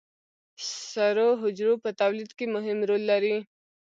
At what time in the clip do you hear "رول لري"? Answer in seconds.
2.89-3.35